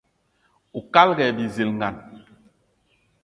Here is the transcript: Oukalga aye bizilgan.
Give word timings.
Oukalga 0.77 1.19
aye 1.23 1.33
bizilgan. 1.37 1.95